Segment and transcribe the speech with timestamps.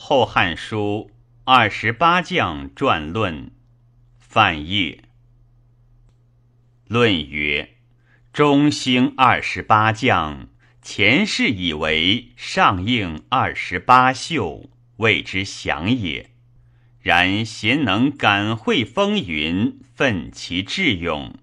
[0.00, 1.10] 后汉书
[1.42, 3.50] 二十八将传论，
[4.16, 5.02] 范晔。
[6.86, 7.74] 论曰：
[8.32, 10.46] 中兴二十八将，
[10.80, 16.30] 前世以为上应二十八宿，谓之祥也。
[17.00, 21.34] 然贤能感会风云，奋其智勇，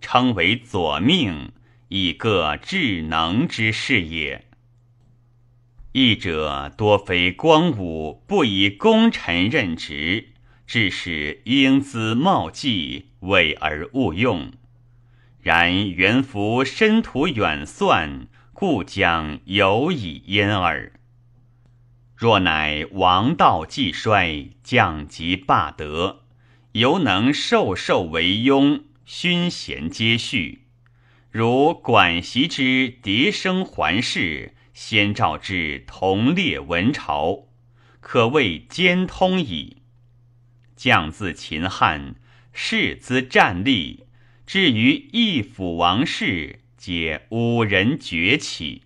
[0.00, 1.50] 称为左命，
[1.88, 4.46] 以各智能之事也。
[5.98, 10.34] 义者多非光武不以功臣任职，
[10.66, 14.52] 致使英姿茂绩，委而勿用。
[15.40, 20.92] 然元福深图远算，故将有以焉耳。
[22.14, 26.24] 若乃王道既衰，将及罢德，
[26.72, 30.66] 犹能授受为庸，勋贤皆序，
[31.30, 34.52] 如管袭之迭生还世。
[34.76, 37.46] 先召之同列文朝，
[38.00, 39.78] 可谓兼通矣。
[40.76, 42.16] 将自秦汉，
[42.52, 44.04] 士资战力，
[44.46, 48.82] 至于义府王室，皆五人崛起。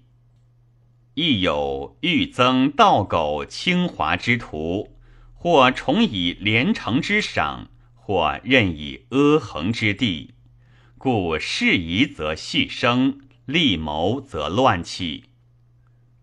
[1.14, 4.97] 亦有欲增道苟清华之徒，
[5.34, 10.34] 或重以连城之赏，或任以阿衡之地，
[10.97, 15.25] 故事宜则细生，利谋则乱起。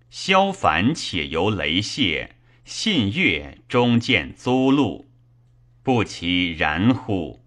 [0.10, 5.10] 萧凡且由雷泄，信越终见租路，
[5.84, 7.44] 不其然乎？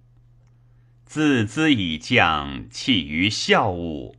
[1.04, 4.14] 自兹以降，弃于孝武，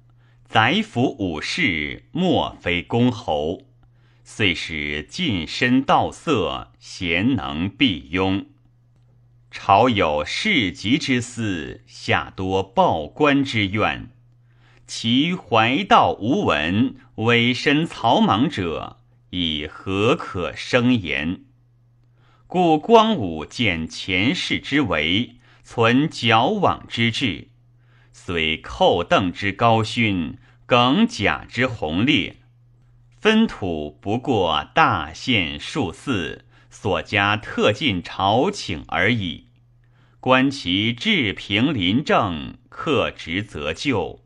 [0.47, 3.61] 宰辅武士，莫非公侯，
[4.23, 8.45] 遂使近身道色，贤能必庸。
[9.49, 14.09] 朝有世极之私，下多报官之怨。
[14.93, 18.97] 其怀道无闻，委身草莽者，
[19.29, 21.45] 以何可生言？
[22.45, 27.47] 故光武见前世之为，存矫枉之志，
[28.11, 32.41] 虽寇邓之高勋，耿甲之宏烈，
[33.17, 39.45] 分土不过大县数寺，所加特进朝请而已。
[40.19, 44.20] 观其治平临政，克职则就。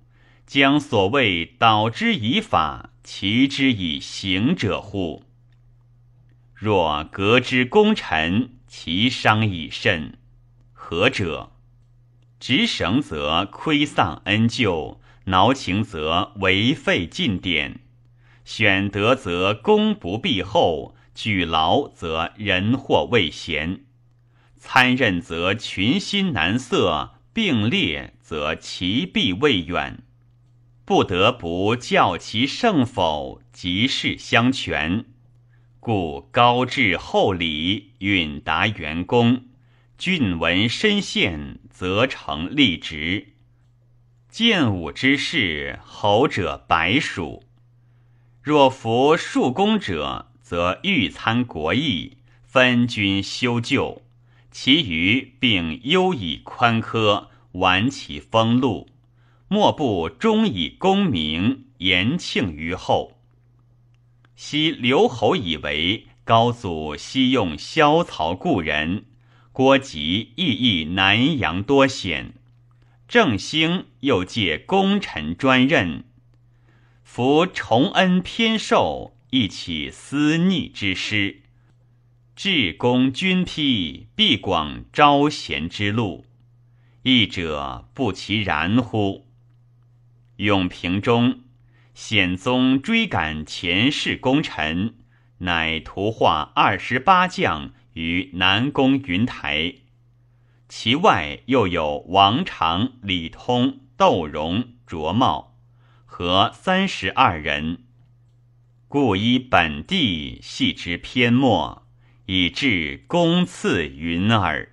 [0.45, 5.23] 将所谓导之以法，齐之以刑者乎？
[6.53, 10.17] 若革之功臣，其伤已甚。
[10.73, 11.51] 何者？
[12.39, 17.79] 执绳则亏丧恩旧，挠情则为废尽典，
[18.43, 23.85] 选德则功不必厚，举劳则人祸未闲，
[24.57, 30.03] 参任则群心难色，并列则其弊未远。
[30.85, 35.05] 不得不教其胜否，即事相权。
[35.79, 39.45] 故高至厚礼，允达元功。
[39.97, 43.33] 郡闻身陷，则成立职。
[44.29, 47.43] 建武之事，侯者百属。
[48.43, 54.03] 若服庶公者，则欲参国议，分军修旧；
[54.51, 58.87] 其余并优以宽苛，挽其封禄。
[59.47, 63.17] 莫不终以功名延庆于后。
[64.35, 69.05] 昔刘侯以为高祖昔用萧曹故人，
[69.51, 72.33] 郭吉亦议南阳多险，
[73.07, 76.03] 郑兴又借功臣专任，
[77.03, 81.43] 夫崇恩偏受，亦起私逆之师。
[82.35, 86.25] 至公君批，必广招贤之路，
[87.03, 89.27] 义者不其然乎？
[90.37, 91.41] 永平中，
[91.93, 94.95] 显宗追赶前世功臣，
[95.39, 99.75] 乃图画二十八将于南宫云台。
[100.67, 105.57] 其外又有王常、李通、窦融、卓茂，
[106.05, 107.83] 和三十二人。
[108.87, 111.87] 故依本地系之篇末，
[112.25, 114.71] 以致公赐云耳。